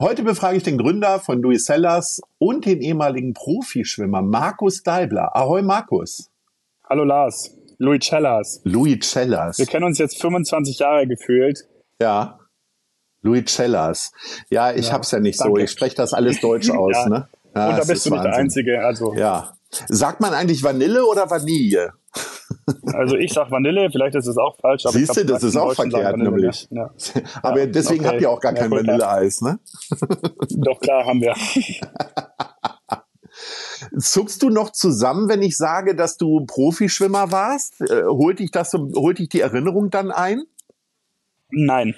[0.00, 5.36] Heute befrage ich den Gründer von Louis Sellers und den ehemaligen Profischwimmer Markus Deibler.
[5.36, 6.30] Ahoi Markus.
[6.88, 7.56] Hallo Lars.
[7.78, 8.60] Louis Cellas.
[8.64, 9.58] Louis Cellas.
[9.58, 11.68] Wir kennen uns jetzt 25 Jahre gefühlt.
[12.00, 12.40] Ja.
[13.22, 14.12] Louis Cellas.
[14.50, 15.60] Ja, ich ja, hab's ja nicht danke.
[15.60, 15.64] so.
[15.64, 17.08] Ich spreche das alles deutsch aus, ja.
[17.08, 17.28] ne?
[17.54, 18.30] Ja, und da bist du nicht Wahnsinn.
[18.30, 18.84] der Einzige.
[18.84, 19.14] Also.
[19.14, 19.52] Ja.
[19.70, 21.92] Sagt man eigentlich Vanille oder Vanille?
[22.92, 24.84] Also ich sag Vanille, vielleicht ist es auch falsch.
[24.88, 26.68] Siehst du, das ist auch verkehrt nämlich.
[26.70, 26.90] Ja.
[27.42, 28.12] Aber ja, deswegen okay.
[28.12, 29.58] habt ihr auch gar kein Vanilleeis, ne?
[30.50, 31.34] Doch klar haben wir.
[33.98, 37.80] Zuckst du noch zusammen, wenn ich sage, dass du Profischwimmer warst?
[37.80, 40.44] Äh, holt dich das, holt dich die Erinnerung dann ein?
[41.50, 41.94] Nein.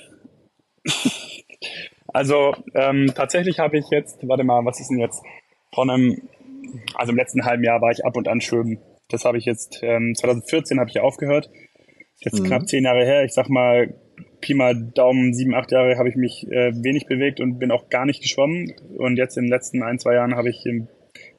[2.08, 5.22] also ähm, tatsächlich habe ich jetzt, warte mal, was ist denn jetzt?
[5.74, 6.28] Von einem,
[6.94, 8.78] also im letzten halben Jahr war ich ab und an schwimmen.
[9.08, 11.50] Das habe ich jetzt, ähm, 2014 habe ich aufgehört.
[12.20, 12.44] Jetzt mhm.
[12.44, 13.24] knapp zehn Jahre her.
[13.24, 13.94] Ich sag mal,
[14.40, 17.88] Pi mal Daumen, sieben, acht Jahre habe ich mich äh, wenig bewegt und bin auch
[17.88, 18.72] gar nicht geschwommen.
[18.96, 20.88] Und jetzt in den letzten ein, zwei Jahren habe ich ein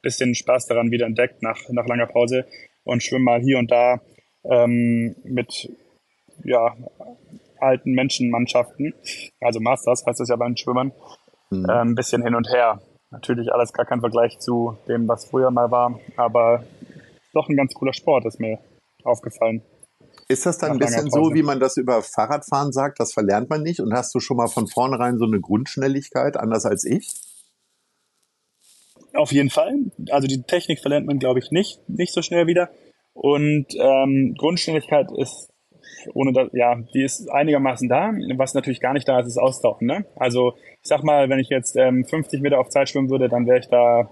[0.02, 2.46] bisschen Spaß daran wieder entdeckt nach, nach langer Pause
[2.84, 4.00] und schwimme mal hier und da
[4.44, 5.70] ähm, mit
[6.44, 6.76] ja,
[7.60, 8.94] alten Menschenmannschaften,
[9.40, 10.92] also Masters heißt das ja bei den Schwimmern,
[11.50, 11.66] mhm.
[11.68, 12.80] äh, ein bisschen hin und her.
[13.10, 16.64] Natürlich alles gar kein Vergleich zu dem, was früher mal war, aber
[17.32, 18.58] doch ein ganz cooler Sport, ist mir
[19.04, 19.62] aufgefallen.
[20.28, 23.62] Ist das dann ein bisschen so, wie man das über Fahrradfahren sagt, das verlernt man
[23.62, 23.80] nicht?
[23.80, 27.14] Und hast du schon mal von vornherein so eine Grundschnelligkeit, anders als ich?
[29.14, 29.74] Auf jeden Fall.
[30.10, 32.70] Also die Technik verlernt man, glaube ich, nicht, nicht so schnell wieder.
[33.14, 35.48] Und ähm, Grundschnelligkeit ist
[36.14, 38.12] ohne das, ja, die ist einigermaßen da.
[38.36, 39.86] Was natürlich gar nicht da ist, ist Austauchen.
[39.86, 40.04] Ne?
[40.16, 43.46] Also ich sag mal, wenn ich jetzt ähm, 50 Meter auf Zeit schwimmen würde, dann
[43.46, 44.10] wäre ich da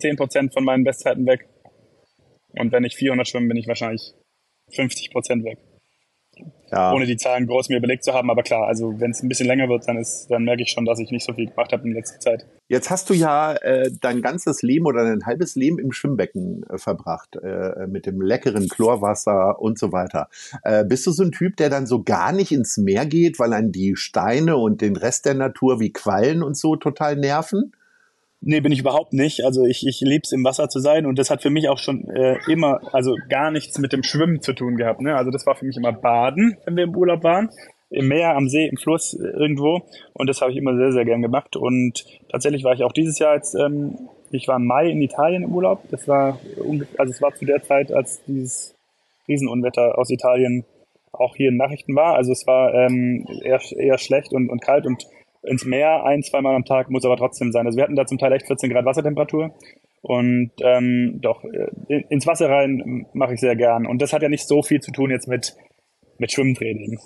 [0.00, 1.48] 10% von meinen Bestzeiten weg.
[2.58, 4.14] Und wenn ich 400 schwimme, bin ich wahrscheinlich
[4.70, 5.58] 50 Prozent weg.
[6.72, 6.92] Ja.
[6.92, 9.48] Ohne die Zahlen groß mir überlegt zu haben, aber klar, also wenn es ein bisschen
[9.48, 11.86] länger wird, dann ist, dann merke ich schon, dass ich nicht so viel gemacht habe
[11.86, 12.46] in letzter Zeit.
[12.68, 16.78] Jetzt hast du ja äh, dein ganzes Leben oder dein halbes Leben im Schwimmbecken äh,
[16.78, 20.28] verbracht, äh, mit dem leckeren Chlorwasser und so weiter.
[20.62, 23.52] Äh, bist du so ein Typ, der dann so gar nicht ins Meer geht, weil
[23.52, 27.72] an die Steine und den Rest der Natur wie Quallen und so total nerven?
[28.42, 29.44] Nee, bin ich überhaupt nicht.
[29.44, 31.76] Also ich, ich liebe es im Wasser zu sein und das hat für mich auch
[31.76, 35.02] schon äh, immer, also gar nichts mit dem Schwimmen zu tun gehabt.
[35.02, 35.14] Ne?
[35.14, 37.50] Also das war für mich immer Baden, wenn wir im Urlaub waren.
[37.90, 39.82] Im Meer, am See, im Fluss, äh, irgendwo.
[40.14, 41.56] Und das habe ich immer sehr, sehr gern gemacht.
[41.56, 45.42] Und tatsächlich war ich auch dieses Jahr jetzt, ähm, ich war im Mai in Italien
[45.42, 45.82] im Urlaub.
[45.90, 46.38] Das war
[46.96, 48.74] also es war zu der Zeit, als dieses
[49.28, 50.64] Riesenunwetter aus Italien
[51.12, 52.14] auch hier in Nachrichten war.
[52.14, 55.06] Also es war ähm, eher, eher schlecht und, und kalt und
[55.42, 57.66] ins Meer ein, zweimal am Tag muss aber trotzdem sein.
[57.66, 59.54] Also wir hatten da zum Teil echt 14 Grad Wassertemperatur.
[60.02, 63.86] Und ähm, doch, äh, ins Wasser rein mache ich sehr gern.
[63.86, 65.56] Und das hat ja nicht so viel zu tun jetzt mit,
[66.18, 66.98] mit Schwimmtraining.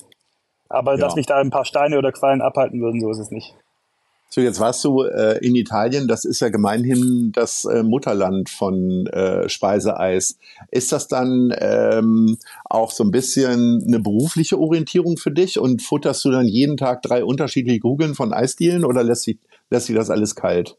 [0.68, 0.98] Aber ja.
[0.98, 3.54] dass mich da ein paar Steine oder Quallen abhalten würden, so ist es nicht.
[4.30, 9.06] So, jetzt warst du äh, in Italien, das ist ja gemeinhin das äh, Mutterland von
[9.06, 10.38] äh, Speiseeis.
[10.72, 16.24] Ist das dann ähm, auch so ein bisschen eine berufliche Orientierung für dich und futterst
[16.24, 19.38] du dann jeden Tag drei unterschiedliche Kugeln von Eisdielen oder lässt sich,
[19.70, 20.76] lässt sich das alles kalt?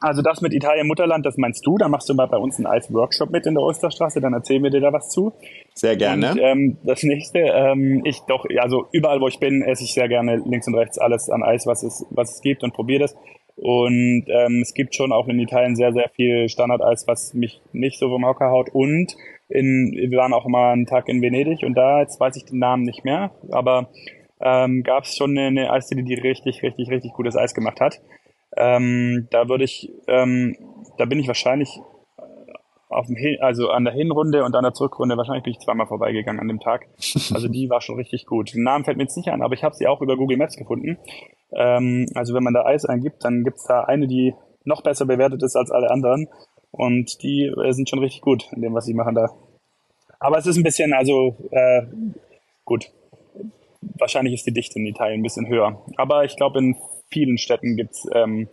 [0.00, 1.78] Also das mit Italien Mutterland, das meinst du?
[1.78, 4.70] Da machst du mal bei uns einen Eis-Workshop mit in der Osterstraße, dann erzählen wir
[4.70, 5.32] dir da was zu.
[5.74, 6.32] Sehr gerne.
[6.32, 10.08] Und, ähm, das nächste, ähm, ich doch, also überall wo ich bin, esse ich sehr
[10.08, 13.16] gerne links und rechts alles an Eis, was es, was es gibt und probiere das.
[13.56, 17.98] Und ähm, es gibt schon auch in Italien sehr, sehr viel Standardeis, was mich nicht
[17.98, 18.68] so vom Hocker haut.
[18.74, 19.16] Und
[19.48, 22.58] in, wir waren auch mal einen Tag in Venedig und da, jetzt weiß ich den
[22.58, 23.88] Namen nicht mehr, aber
[24.40, 28.00] ähm, gab es schon eine, eine Eisdiele, die richtig, richtig, richtig gutes Eis gemacht hat.
[28.56, 30.56] Ähm, da würde ich, ähm,
[30.98, 31.80] da bin ich wahrscheinlich
[32.18, 32.22] äh,
[32.88, 35.86] auf dem Hin also an der Hinrunde und an der Zurückrunde, wahrscheinlich bin ich zweimal
[35.86, 36.86] vorbeigegangen an dem Tag.
[37.34, 38.54] Also die war schon richtig gut.
[38.54, 40.56] Den Namen fällt mir jetzt nicht ein, aber ich habe sie auch über Google Maps
[40.56, 40.98] gefunden.
[41.52, 44.34] Ähm, also wenn man da Eis eingibt, dann gibt's da eine, die
[44.64, 46.28] noch besser bewertet ist als alle anderen.
[46.70, 49.30] Und die äh, sind schon richtig gut in dem, was sie machen da.
[50.18, 51.82] Aber es ist ein bisschen, also äh,
[52.64, 52.90] gut.
[53.98, 55.82] Wahrscheinlich ist die Dichte in Italien ein bisschen höher.
[55.96, 56.76] Aber ich glaube, in
[57.08, 58.48] vielen Städten gibt es ähm,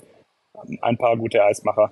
[0.81, 1.91] ein paar gute Eismacher.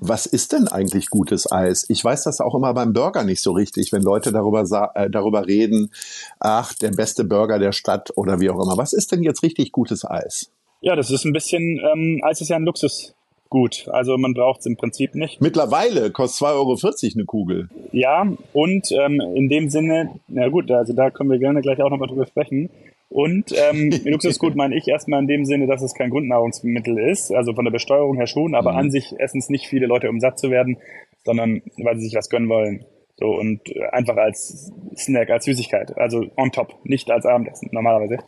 [0.00, 1.86] Was ist denn eigentlich gutes Eis?
[1.88, 4.62] Ich weiß das auch immer beim Burger nicht so richtig, wenn Leute darüber,
[4.94, 5.90] äh, darüber reden,
[6.38, 8.76] ach, der beste Burger der Stadt oder wie auch immer.
[8.76, 10.52] Was ist denn jetzt richtig gutes Eis?
[10.80, 13.14] Ja, das ist ein bisschen, ähm, Eis ist ja ein Luxus,
[13.48, 13.88] gut.
[13.90, 15.40] Also man braucht es im Prinzip nicht.
[15.40, 16.76] Mittlerweile kostet 2,40 Euro
[17.14, 17.68] eine Kugel.
[17.90, 21.90] Ja, und ähm, in dem Sinne, na gut, also da können wir gerne gleich auch
[21.90, 22.70] nochmal drüber sprechen.
[23.08, 27.54] Und ähm, Luxusgut meine ich erstmal in dem Sinne, dass es kein Grundnahrungsmittel ist, also
[27.54, 28.78] von der Besteuerung her schon, aber mhm.
[28.78, 30.78] an sich essen es nicht viele Leute, um satt zu werden,
[31.24, 32.84] sondern weil sie sich was gönnen wollen.
[33.16, 38.18] So und äh, einfach als Snack, als Süßigkeit, also on top, nicht als Abendessen normalerweise.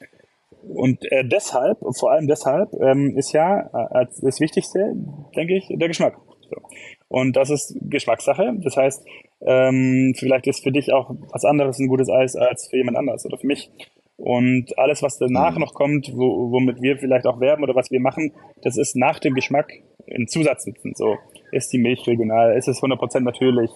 [0.69, 4.95] Und äh, deshalb, vor allem deshalb, ähm, ist ja äh, als das Wichtigste,
[5.37, 6.19] denke ich, der Geschmack.
[6.51, 6.57] So.
[7.09, 8.55] Und das ist Geschmackssache.
[8.59, 9.07] Das heißt,
[9.43, 13.25] ähm, vielleicht ist für dich auch was anderes ein gutes Eis als für jemand anderes
[13.25, 13.71] oder für mich.
[14.21, 15.61] Und alles, was danach mhm.
[15.61, 18.33] noch kommt, wo, womit wir vielleicht auch werben oder was wir machen,
[18.63, 19.73] das ist nach dem Geschmack
[20.11, 20.93] ein Zusatznutzen.
[20.95, 21.17] So,
[21.53, 23.71] ist die Milch regional, ist es 100% natürlich,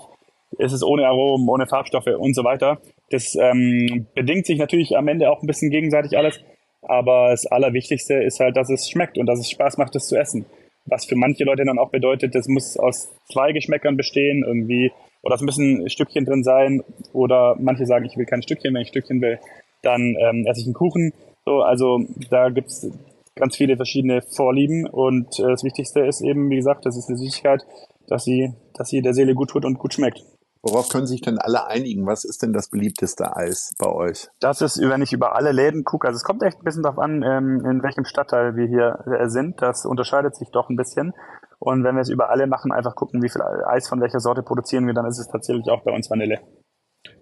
[0.59, 2.79] ist es ohne Aromen, ohne Farbstoffe und so weiter.
[3.11, 6.41] Das ähm, bedingt sich natürlich am Ende auch ein bisschen gegenseitig alles.
[6.83, 10.17] Aber das Allerwichtigste ist halt, dass es schmeckt und dass es Spaß macht, das zu
[10.17, 10.45] essen.
[10.85, 14.93] Was für manche Leute dann auch bedeutet, das muss aus zwei Geschmäckern bestehen, irgendwie,
[15.23, 16.83] oder es müssen Stückchen drin sein,
[17.15, 19.39] oder manche sagen, ich will kein Stückchen, wenn ich Stückchen will,
[19.85, 21.13] dann ähm, esse ich einen Kuchen.
[21.45, 22.01] So, also
[22.31, 22.87] da gibt's
[23.35, 27.19] ganz viele verschiedene Vorlieben und äh, das Wichtigste ist eben, wie gesagt, das ist eine
[27.19, 27.63] Süßigkeit,
[28.07, 30.23] dass sie, dass sie der Seele gut tut und gut schmeckt.
[30.63, 32.07] Worauf können sich denn alle einigen?
[32.07, 34.29] Was ist denn das beliebteste Eis bei euch?
[34.41, 36.99] Das ist, wenn ich über alle Läden gucke, also es kommt echt ein bisschen darauf
[36.99, 39.61] an, ähm, in welchem Stadtteil wir hier äh, sind.
[39.61, 41.13] Das unterscheidet sich doch ein bisschen.
[41.59, 44.43] Und wenn wir es über alle machen, einfach gucken, wie viel Eis von welcher Sorte
[44.43, 46.41] produzieren wir, dann ist es tatsächlich auch bei uns Vanille.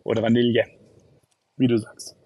[0.04, 0.64] Oder Vanille,
[1.56, 2.21] wie du sagst.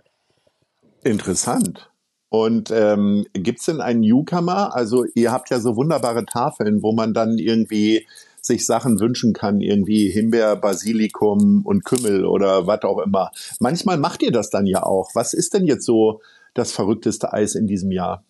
[1.06, 1.88] Interessant.
[2.30, 4.74] Und ähm, gibt es denn einen Newcomer?
[4.74, 8.04] Also ihr habt ja so wunderbare Tafeln, wo man dann irgendwie
[8.40, 13.30] sich Sachen wünschen kann, irgendwie Himbeer, Basilikum und Kümmel oder was auch immer.
[13.60, 15.10] Manchmal macht ihr das dann ja auch.
[15.14, 16.20] Was ist denn jetzt so
[16.54, 18.24] das verrückteste Eis in diesem Jahr?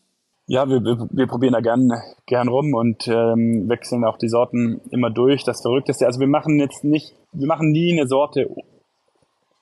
[0.46, 1.90] Ja, wir, wir, wir probieren da gern,
[2.26, 5.44] gern rum und ähm, wechseln auch die Sorten immer durch.
[5.44, 8.55] Das Verrückteste, also wir machen jetzt nicht, wir machen nie eine Sorte,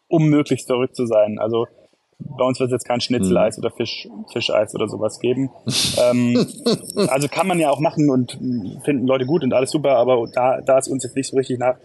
[0.08, 1.38] um möglichst verrückt zu sein.
[1.38, 1.66] Also
[2.18, 3.64] bei uns wird es jetzt kein Schnitzeleis mhm.
[3.64, 5.50] oder Fisch, Fischeis oder sowas geben.
[6.02, 6.46] ähm,
[7.08, 8.38] also kann man ja auch machen und
[8.84, 11.58] finden Leute gut und alles super, aber da, da ist uns jetzt nicht so richtig
[11.58, 11.76] nach.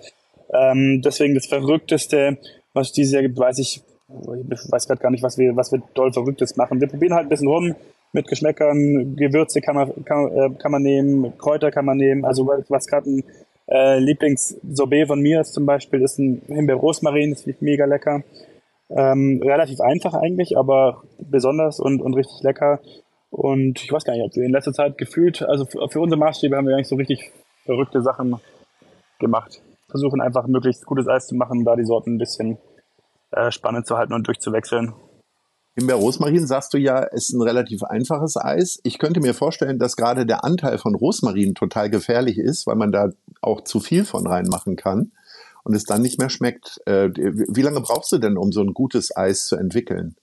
[0.54, 2.38] Ähm, deswegen das Verrückteste,
[2.74, 5.82] was dieses Jahr gibt, weiß ich, ich weiß gerade gar nicht, was wir, was wir
[5.94, 6.82] doll Verrücktes machen.
[6.82, 7.76] Wir probieren halt ein bisschen rum
[8.12, 12.26] mit Geschmäckern, Gewürze kann man, kann, äh, kann man nehmen, Kräuter kann man nehmen.
[12.26, 13.24] Also was gerade ein
[13.68, 18.24] äh, Lieblings-Sorbet von mir ist zum Beispiel, ist ein Himbeer-Rosmarin, das finde ich mega lecker.
[18.90, 22.80] Ähm, relativ einfach eigentlich, aber besonders und, und richtig lecker.
[23.30, 26.56] Und ich weiß gar nicht, ob wir in letzter Zeit gefühlt, also für, unsere Maßstäbe
[26.56, 27.32] haben wir eigentlich so richtig
[27.66, 28.40] verrückte Sachen
[29.20, 29.62] gemacht.
[29.90, 32.58] Versuchen einfach möglichst gutes Eis zu machen, da die Sorten ein bisschen
[33.32, 34.94] äh, spannend zu halten und durchzuwechseln.
[35.76, 38.80] Himbeer Rosmarin sagst du ja, ist ein relativ einfaches Eis.
[38.84, 42.92] Ich könnte mir vorstellen, dass gerade der Anteil von Rosmarin total gefährlich ist, weil man
[42.92, 43.12] da
[43.42, 45.12] auch zu viel von reinmachen kann
[45.64, 46.80] und es dann nicht mehr schmeckt.
[46.86, 50.16] Äh, wie lange brauchst du denn, um so ein gutes Eis zu entwickeln?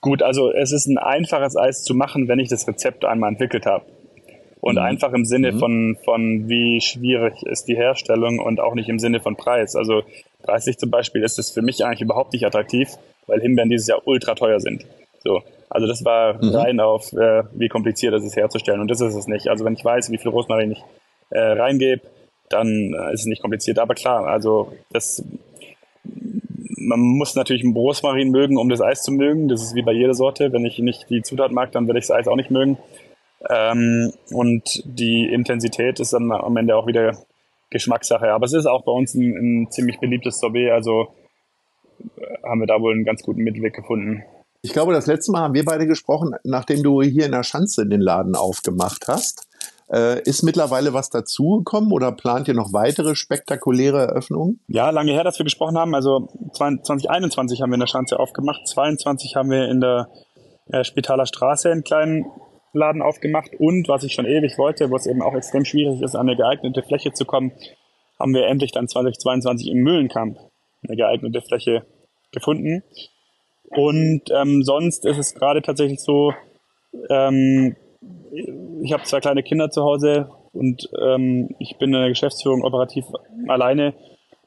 [0.00, 3.64] Gut, also es ist ein einfaches Eis zu machen, wenn ich das Rezept einmal entwickelt
[3.64, 3.86] habe.
[4.60, 4.82] Und mhm.
[4.82, 5.58] einfach im Sinne mhm.
[5.58, 9.76] von, von wie schwierig ist die Herstellung und auch nicht im Sinne von Preis.
[9.76, 10.02] Also
[10.42, 12.88] preislich zum Beispiel ist es für mich eigentlich überhaupt nicht attraktiv,
[13.26, 14.86] weil Himbeeren dieses Jahr ultra teuer sind.
[15.22, 15.42] So.
[15.68, 16.54] Also das war mhm.
[16.54, 18.80] rein auf, äh, wie kompliziert es ist herzustellen.
[18.80, 19.48] Und das ist es nicht.
[19.48, 20.84] Also wenn ich weiß, wie viel Rosmarin ich
[21.30, 22.02] äh, reingebe,
[22.54, 23.78] dann äh, ist es nicht kompliziert.
[23.78, 25.22] Aber klar, also das,
[26.04, 29.48] man muss natürlich einen Rosmarin mögen, um das Eis zu mögen.
[29.48, 30.52] Das ist wie bei jeder Sorte.
[30.52, 32.78] Wenn ich nicht die Zutat mag, dann werde ich das Eis auch nicht mögen.
[33.50, 37.18] Ähm, und die Intensität ist dann am Ende auch wieder
[37.70, 38.32] Geschmackssache.
[38.32, 41.08] Aber es ist auch bei uns ein, ein ziemlich beliebtes Sorbet, also
[42.16, 44.22] äh, haben wir da wohl einen ganz guten Mittelweg gefunden.
[44.62, 47.86] Ich glaube, das letzte Mal haben wir beide gesprochen, nachdem du hier in der Schanze
[47.86, 49.46] den Laden aufgemacht hast.
[49.94, 54.58] Äh, ist mittlerweile was dazugekommen oder plant ihr noch weitere spektakuläre Eröffnungen?
[54.66, 55.94] Ja, lange her, dass wir gesprochen haben.
[55.94, 60.08] Also 2021 haben wir in der Schanze aufgemacht, 22 haben wir in der
[60.66, 62.26] äh, Spitaler Straße einen kleinen
[62.72, 66.16] Laden aufgemacht und was ich schon ewig wollte, wo es eben auch extrem schwierig ist,
[66.16, 67.52] an eine geeignete Fläche zu kommen,
[68.18, 70.38] haben wir endlich dann 2022 im Mühlenkamp
[70.82, 71.86] eine geeignete Fläche
[72.32, 72.82] gefunden.
[73.68, 76.32] Und ähm, sonst ist es gerade tatsächlich so,
[77.10, 77.76] ähm,
[78.82, 83.04] ich habe zwei kleine Kinder zu Hause und ähm, ich bin in der Geschäftsführung operativ
[83.48, 83.94] alleine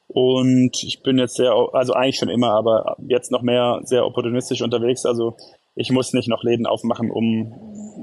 [0.08, 4.62] und ich bin jetzt sehr, also eigentlich schon immer, aber jetzt noch mehr sehr opportunistisch
[4.62, 5.06] unterwegs.
[5.06, 5.36] Also
[5.76, 7.54] ich muss nicht noch Läden aufmachen, um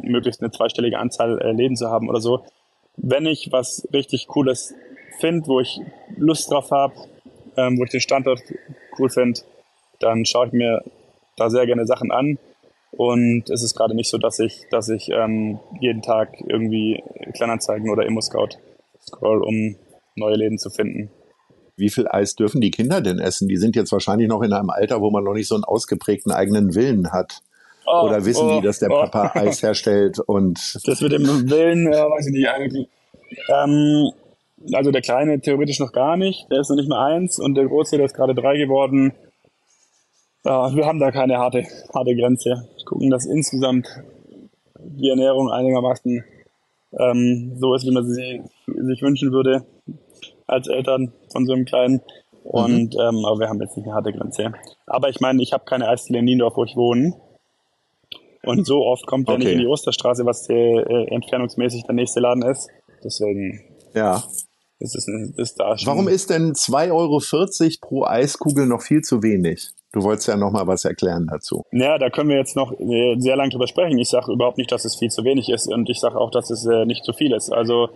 [0.03, 2.45] möglichst eine zweistellige Anzahl äh, Läden zu haben oder so.
[2.97, 4.75] Wenn ich was richtig Cooles
[5.19, 5.81] finde, wo ich
[6.17, 6.95] Lust drauf habe,
[7.57, 8.41] ähm, wo ich den Standort
[8.99, 9.41] cool finde,
[9.99, 10.83] dann schaue ich mir
[11.37, 12.39] da sehr gerne Sachen an.
[12.97, 17.03] Und es ist gerade nicht so, dass ich, dass ich ähm, jeden Tag irgendwie
[17.35, 18.59] Kleinanzeigen oder Immo-Scout
[19.01, 19.77] scroll, um
[20.17, 21.11] neue Läden zu finden.
[21.77, 23.49] Wie viel Eis dürfen die Kinder denn essen?
[23.49, 26.31] Die sind jetzt wahrscheinlich noch in einem Alter, wo man noch nicht so einen ausgeprägten
[26.31, 27.41] eigenen Willen hat.
[27.87, 28.95] Oh, Oder wissen oh, die, dass der oh.
[28.95, 30.79] Papa Eis herstellt und.
[30.87, 32.89] Das mit dem Willen, ja, weiß ich nicht eigentlich.
[33.49, 34.13] Ähm,
[34.73, 37.67] also der Kleine theoretisch noch gar nicht, der ist noch nicht mehr eins und der
[37.67, 39.13] Große, der ist gerade drei geworden.
[40.45, 42.69] Ja, wir haben da keine harte, harte Grenze.
[42.95, 43.89] Gucken, dass insgesamt
[44.79, 46.23] die Ernährung einigermaßen
[46.97, 49.67] ähm, so ist, wie man sie sich wünschen würde
[50.47, 52.03] als Eltern von so einem Kleinen.
[52.45, 53.01] Und mhm.
[53.01, 54.53] ähm, aber wir haben jetzt nicht eine harte Grenze.
[54.87, 57.15] Aber ich meine, ich habe keine Eisdiele in Niendorf, wo ich wohne.
[58.45, 59.45] Und so oft kommt er okay.
[59.45, 62.69] nicht in die Osterstraße, was äh, entfernungsmäßig der nächste Laden ist.
[63.03, 64.23] Deswegen ja.
[64.79, 65.87] Ist es ist da schon.
[65.87, 67.21] Warum ist denn 2,40 Euro
[67.81, 69.71] pro Eiskugel noch viel zu wenig?
[69.93, 71.63] Du wolltest ja noch mal was erklären dazu.
[71.71, 73.97] Ja, da können wir jetzt noch äh, sehr lange drüber sprechen.
[73.99, 76.51] Ich sage überhaupt nicht, dass es viel zu wenig ist und ich sage auch, dass
[76.51, 77.53] es äh, nicht zu viel ist.
[77.53, 77.91] Also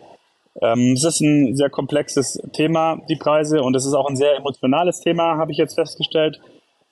[0.63, 4.37] ähm, es ist ein sehr komplexes Thema, die Preise, und es ist auch ein sehr
[4.37, 6.41] emotionales Thema, habe ich jetzt festgestellt.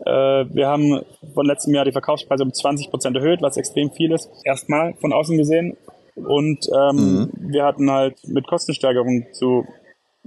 [0.00, 1.02] Äh, wir haben
[1.35, 4.28] von letztem Jahr die Verkaufspreise um 20 Prozent erhöht, was extrem viel ist.
[4.45, 5.76] Erstmal von außen gesehen.
[6.16, 7.30] Und ähm, mhm.
[7.52, 9.66] wir hatten halt mit Kostensteigerungen zu,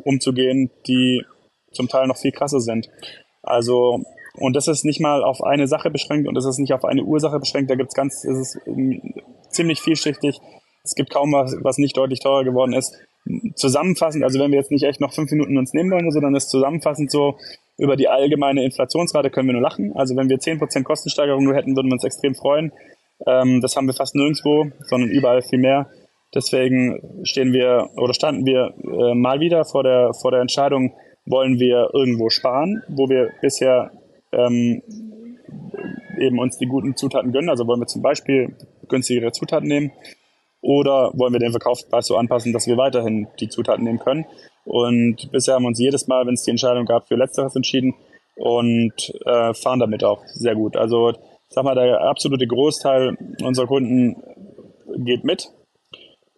[0.03, 1.23] umzugehen, die
[1.71, 2.89] zum Teil noch viel krasser sind.
[3.43, 4.03] Also,
[4.35, 7.03] und das ist nicht mal auf eine Sache beschränkt und das ist nicht auf eine
[7.03, 7.69] Ursache beschränkt.
[7.69, 9.01] Da gibt's ganz, es ist ähm,
[9.49, 10.39] ziemlich vielschichtig.
[10.83, 12.95] Es gibt kaum was, was nicht deutlich teurer geworden ist
[13.55, 16.49] zusammenfassend, also wenn wir jetzt nicht echt noch fünf Minuten uns nehmen wollen, sondern ist
[16.49, 17.37] zusammenfassend so,
[17.77, 19.95] über die allgemeine Inflationsrate können wir nur lachen.
[19.95, 22.73] Also wenn wir zehn Prozent Kostensteigerung nur hätten, würden wir uns extrem freuen.
[23.27, 25.89] Ähm, das haben wir fast nirgendwo, sondern überall viel mehr.
[26.33, 30.93] Deswegen stehen wir oder standen wir äh, mal wieder vor der, vor der Entscheidung,
[31.25, 33.91] wollen wir irgendwo sparen, wo wir bisher
[34.31, 34.81] ähm,
[36.19, 37.49] eben uns die guten Zutaten gönnen.
[37.49, 38.55] Also wollen wir zum Beispiel
[38.87, 39.91] günstigere Zutaten nehmen
[40.61, 44.25] oder wollen wir den Verkaufspreis so anpassen, dass wir weiterhin die Zutaten nehmen können?
[44.65, 47.95] Und bisher haben wir uns jedes Mal, wenn es die Entscheidung gab, für Letzteres entschieden
[48.35, 50.77] und äh, fahren damit auch sehr gut.
[50.77, 51.13] Also
[51.49, 54.23] sag mal, der absolute Großteil unserer Kunden
[54.97, 55.49] geht mit.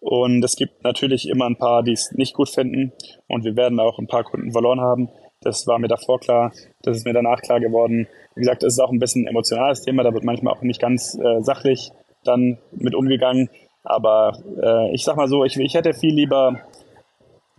[0.00, 2.92] Und es gibt natürlich immer ein paar, die es nicht gut finden.
[3.28, 5.10] Und wir werden auch ein paar Kunden verloren haben.
[5.42, 6.52] Das war mir davor klar.
[6.82, 8.08] Das ist mir danach klar geworden.
[8.34, 10.02] Wie gesagt, es ist auch ein bisschen ein emotionales Thema.
[10.02, 11.90] Da wird manchmal auch nicht ganz äh, sachlich
[12.24, 13.48] dann mit umgegangen.
[13.84, 16.60] Aber äh, ich sag mal so, ich, ich hätte viel lieber,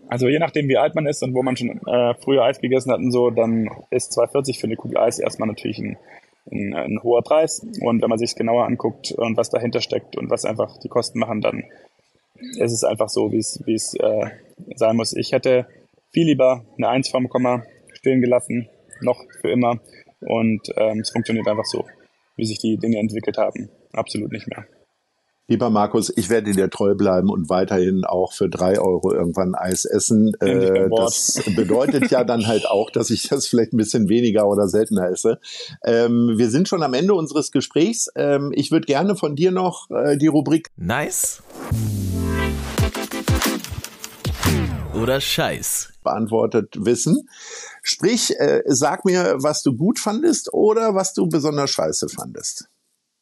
[0.07, 2.91] also je nachdem wie alt man ist und wo man schon äh, früher Eis gegessen
[2.91, 5.97] hat und so, dann ist 2,40 für eine Kugel Eis erstmal natürlich ein,
[6.51, 7.65] ein, ein hoher Preis.
[7.81, 11.19] Und wenn man sich genauer anguckt und was dahinter steckt und was einfach die Kosten
[11.19, 11.63] machen, dann
[12.57, 14.29] ist es einfach so, wie es äh,
[14.75, 15.13] sein muss.
[15.13, 15.67] Ich hätte
[16.11, 18.69] viel lieber eine 1 vom Komma stehen gelassen,
[19.01, 19.79] noch für immer.
[20.19, 21.85] Und ähm, es funktioniert einfach so,
[22.35, 23.69] wie sich die Dinge entwickelt haben.
[23.93, 24.65] Absolut nicht mehr.
[25.49, 29.83] Lieber Markus, ich werde dir treu bleiben und weiterhin auch für drei Euro irgendwann Eis
[29.83, 30.33] essen.
[30.39, 34.69] Äh, das bedeutet ja dann halt auch, dass ich das vielleicht ein bisschen weniger oder
[34.69, 35.39] seltener esse.
[35.83, 38.07] Ähm, wir sind schon am Ende unseres Gesprächs.
[38.15, 41.43] Ähm, ich würde gerne von dir noch äh, die Rubrik Nice
[44.93, 47.27] oder Scheiß beantwortet wissen.
[47.81, 52.69] Sprich, äh, sag mir, was du gut fandest oder was du besonders scheiße fandest.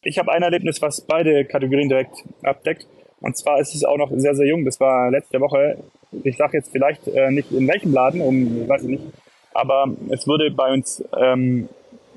[0.04, 2.86] Ich habe ein Erlebnis, was beide Kategorien direkt abdeckt.
[3.20, 4.64] Und zwar ist es auch noch sehr, sehr jung.
[4.64, 5.78] Das war letzte Woche.
[6.24, 9.04] Ich sage jetzt vielleicht äh, nicht in welchem Laden, um weiß ich nicht.
[9.54, 11.68] Aber es wurde bei uns ähm,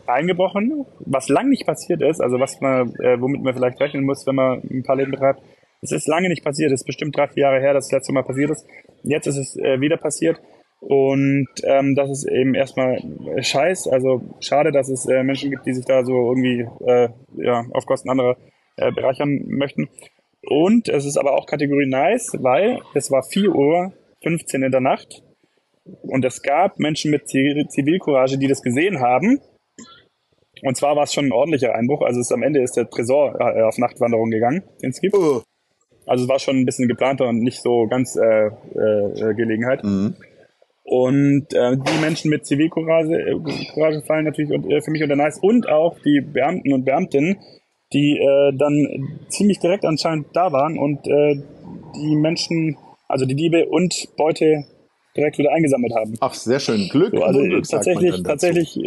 [0.07, 2.21] eingebrochen, was lang nicht passiert ist.
[2.21, 5.41] Also was man, äh, womit man vielleicht rechnen muss, wenn man ein paar Läden betreibt.
[5.81, 6.71] Es ist lange nicht passiert.
[6.71, 8.65] Es ist bestimmt drei, vier Jahre her, dass das letzte Mal passiert ist.
[9.03, 10.41] Jetzt ist es äh, wieder passiert.
[10.87, 13.01] Und ähm, das ist eben erstmal
[13.41, 13.87] scheiß.
[13.87, 17.87] Also schade, dass es äh, Menschen gibt, die sich da so irgendwie äh, ja, auf
[17.87, 18.37] Kosten anderer
[18.77, 19.89] äh, bereichern möchten.
[20.47, 24.81] Und es ist aber auch Kategorie nice, weil es war 4 Uhr 15 in der
[24.81, 25.23] Nacht
[26.03, 29.39] und es gab Menschen mit Zivilcourage, die das gesehen haben.
[30.61, 32.01] Und zwar war es schon ein ordentlicher Einbruch.
[32.01, 35.15] Also es, am Ende ist der Tresor äh, auf Nachtwanderung gegangen, den es gibt.
[35.15, 35.41] Oh.
[36.05, 39.83] Also es war schon ein bisschen geplanter und nicht so ganz äh, äh, Gelegenheit.
[39.83, 40.15] Mhm.
[40.87, 45.39] Und äh, die Menschen mit Zivilcourage äh, Courage fallen natürlich äh, für mich unter Nice
[45.41, 47.37] und auch die Beamten und Beamtinnen,
[47.91, 51.41] die äh, dann ziemlich direkt anscheinend da waren und äh,
[51.95, 52.77] die Menschen,
[53.07, 54.65] also die Diebe und Beute
[55.17, 56.13] direkt wieder eingesammelt haben.
[56.19, 56.87] Ach, sehr schön.
[56.89, 58.79] Glück so, also im Unglück, tatsächlich, tatsächlich,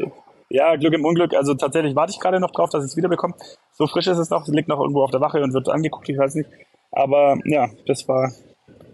[0.50, 1.34] ja, Glück im Unglück.
[1.34, 3.34] Also tatsächlich warte ich gerade noch drauf, dass ich es wiederbekomme.
[3.72, 6.08] So frisch ist es noch, es liegt noch irgendwo auf der Wache und wird angeguckt,
[6.08, 6.48] ich weiß nicht.
[6.92, 8.32] Aber ja, das war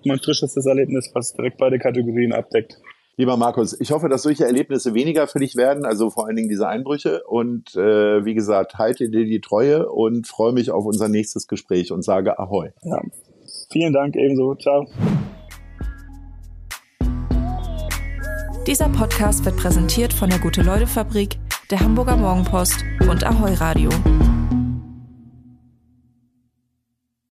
[0.07, 2.79] mein frischestes Erlebnis, was direkt beide Kategorien abdeckt.
[3.17, 6.49] Lieber Markus, ich hoffe, dass solche Erlebnisse weniger für dich werden, also vor allen Dingen
[6.49, 7.23] diese Einbrüche.
[7.27, 11.93] Und äh, wie gesagt, halte dir die Treue und freue mich auf unser nächstes Gespräch
[11.93, 12.71] und sage Ahoi.
[12.83, 13.01] Ja,
[13.71, 14.57] vielen Dank ebenso.
[14.57, 14.87] Ciao.
[18.67, 21.39] Dieser Podcast wird präsentiert von der Gute-Leute-Fabrik,
[21.71, 23.91] der Hamburger Morgenpost und Ahoi Radio.